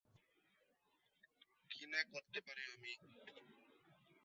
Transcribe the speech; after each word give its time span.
কী 1.71 1.83
না 1.93 2.01
করতে 2.13 2.39
পারি 2.41 2.63
আমি! 2.73 2.91